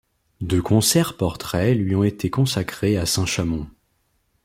Deux 0.39 0.63
concerts-portraits 0.63 1.77
lui 1.77 1.93
ont 1.95 2.03
été 2.03 2.31
consacrés 2.31 2.97
à 2.97 3.05
Saint-Chamond. 3.05 3.67